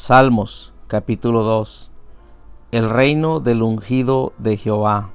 Salmos 0.00 0.72
capítulo 0.86 1.42
2 1.42 1.90
El 2.70 2.88
reino 2.88 3.40
del 3.40 3.64
ungido 3.64 4.32
de 4.38 4.56
Jehová. 4.56 5.10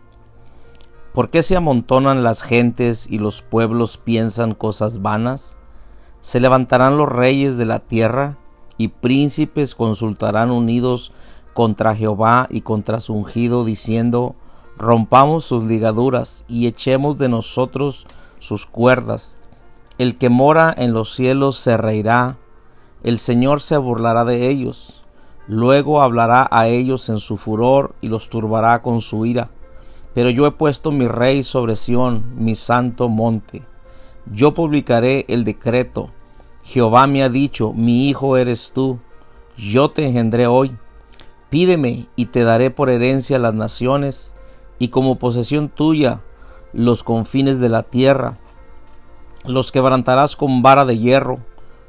¿Por 1.14 1.30
qué 1.30 1.42
se 1.42 1.56
amontonan 1.56 2.22
las 2.22 2.44
gentes 2.44 3.08
y 3.10 3.18
los 3.18 3.42
pueblos 3.42 3.96
piensan 3.96 4.54
cosas 4.54 5.02
vanas? 5.02 5.56
Se 6.20 6.42
levantarán 6.42 6.98
los 6.98 7.08
reyes 7.08 7.56
de 7.56 7.64
la 7.64 7.80
tierra 7.80 8.38
y 8.78 8.90
príncipes 8.90 9.74
consultarán 9.74 10.52
unidos 10.52 11.14
contra 11.54 11.96
Jehová 11.96 12.48
y 12.50 12.60
contra 12.60 13.00
su 13.00 13.14
ungido, 13.14 13.64
diciendo, 13.64 14.36
rompamos 14.78 15.46
sus 15.46 15.64
ligaduras 15.64 16.44
y 16.50 16.68
echemos 16.68 17.18
de 17.18 17.30
nosotros 17.30 18.06
sus 18.40 18.66
cuerdas. 18.66 19.40
El 19.98 20.18
que 20.18 20.28
mora 20.28 20.76
en 20.78 20.92
los 20.92 21.14
cielos 21.14 21.56
se 21.56 21.78
reirá 21.78 22.38
el 23.04 23.20
Señor 23.20 23.60
se 23.60 23.76
burlará 23.76 24.24
de 24.24 24.50
ellos, 24.50 25.04
luego 25.46 26.02
hablará 26.02 26.48
a 26.50 26.70
ellos 26.70 27.10
en 27.10 27.20
su 27.20 27.36
furor 27.36 27.96
y 28.00 28.08
los 28.08 28.30
turbará 28.30 28.82
con 28.82 29.02
su 29.02 29.26
ira. 29.26 29.50
Pero 30.14 30.30
yo 30.30 30.46
he 30.46 30.52
puesto 30.52 30.92
mi 30.92 31.08
rey 31.08 31.44
sobre 31.44 31.76
Sión, 31.76 32.24
mi 32.38 32.56
santo 32.56 33.10
monte. 33.10 33.62
Yo 34.32 34.54
publicaré 34.54 35.26
el 35.28 35.44
decreto. 35.44 36.12
Jehová 36.64 37.08
me 37.08 37.24
ha 37.24 37.30
dicho, 37.30 37.74
mi 37.74 38.08
hijo 38.08 38.38
eres 38.38 38.72
tú, 38.74 39.00
yo 39.58 39.92
te 39.92 40.08
engendré 40.08 40.48
hoy. 40.48 40.78
Pídeme 41.50 42.08
y 42.16 42.28
te 42.28 42.46
daré 42.46 42.72
por 42.72 42.90
herencia 42.90 43.38
las 43.38 43.54
naciones 43.54 44.34
y 44.80 44.88
como 44.88 45.20
posesión 45.20 45.68
tuya 45.68 46.22
los 46.72 47.04
confines 47.04 47.60
de 47.60 47.68
la 47.68 47.84
tierra. 47.84 48.40
Los 49.46 49.74
quebrantarás 49.74 50.38
con 50.38 50.62
vara 50.62 50.86
de 50.86 50.98
hierro 50.98 51.40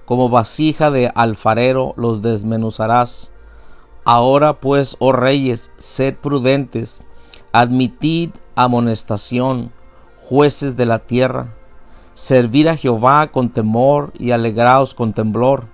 como 0.04 0.28
vasija 0.28 0.90
de 0.90 1.10
alfarero 1.14 1.94
los 1.96 2.22
desmenuzarás. 2.22 3.32
Ahora 4.04 4.60
pues, 4.60 4.96
oh 4.98 5.12
reyes, 5.12 5.72
sed 5.78 6.16
prudentes, 6.16 7.04
admitid 7.52 8.30
amonestación, 8.54 9.72
jueces 10.16 10.76
de 10.76 10.86
la 10.86 11.00
tierra, 11.00 11.54
servir 12.12 12.68
a 12.68 12.76
Jehová 12.76 13.28
con 13.32 13.50
temor 13.50 14.12
y 14.18 14.30
alegraos 14.30 14.94
con 14.94 15.12
temblor, 15.12 15.66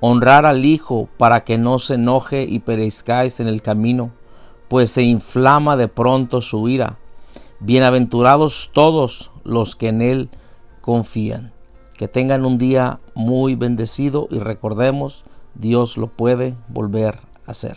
honrar 0.00 0.46
al 0.46 0.64
Hijo 0.64 1.08
para 1.16 1.44
que 1.44 1.58
no 1.58 1.78
se 1.78 1.94
enoje 1.94 2.44
y 2.44 2.60
perezcáis 2.60 3.40
en 3.40 3.48
el 3.48 3.62
camino, 3.62 4.10
pues 4.68 4.90
se 4.90 5.02
inflama 5.02 5.76
de 5.76 5.88
pronto 5.88 6.42
su 6.42 6.68
ira. 6.68 6.98
Bienaventurados 7.60 8.70
todos 8.72 9.30
los 9.44 9.74
que 9.74 9.88
en 9.88 10.02
él 10.02 10.30
confían. 10.80 11.57
Que 11.98 12.06
tengan 12.06 12.46
un 12.46 12.58
día 12.58 13.00
muy 13.16 13.56
bendecido 13.56 14.28
y 14.30 14.38
recordemos, 14.38 15.24
Dios 15.56 15.96
lo 15.96 16.06
puede 16.06 16.54
volver 16.68 17.16
a 17.44 17.50
hacer. 17.50 17.76